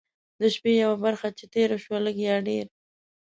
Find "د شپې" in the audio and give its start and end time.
0.39-0.71